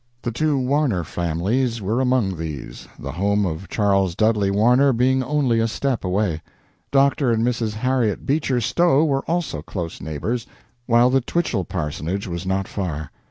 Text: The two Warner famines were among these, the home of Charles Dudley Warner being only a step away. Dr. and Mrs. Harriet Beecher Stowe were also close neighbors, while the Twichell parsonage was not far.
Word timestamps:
The 0.23 0.31
two 0.31 0.57
Warner 0.57 1.03
famines 1.03 1.79
were 1.79 2.01
among 2.01 2.35
these, 2.35 2.87
the 2.97 3.11
home 3.11 3.45
of 3.45 3.69
Charles 3.69 4.15
Dudley 4.15 4.49
Warner 4.49 4.93
being 4.93 5.23
only 5.23 5.59
a 5.59 5.67
step 5.67 6.03
away. 6.03 6.41
Dr. 6.89 7.29
and 7.29 7.45
Mrs. 7.45 7.73
Harriet 7.73 8.25
Beecher 8.25 8.61
Stowe 8.61 9.05
were 9.05 9.21
also 9.29 9.61
close 9.61 10.01
neighbors, 10.01 10.47
while 10.87 11.11
the 11.11 11.21
Twichell 11.21 11.65
parsonage 11.65 12.25
was 12.25 12.47
not 12.47 12.67
far. 12.67 13.11